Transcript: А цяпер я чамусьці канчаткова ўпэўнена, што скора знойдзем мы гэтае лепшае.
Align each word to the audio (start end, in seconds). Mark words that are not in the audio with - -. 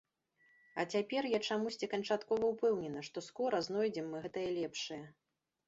А 0.83 0.85
цяпер 0.95 1.27
я 1.31 1.39
чамусьці 1.49 1.89
канчаткова 1.93 2.49
ўпэўнена, 2.53 3.05
што 3.11 3.25
скора 3.29 3.63
знойдзем 3.71 4.11
мы 4.17 4.25
гэтае 4.27 4.49
лепшае. 4.59 5.03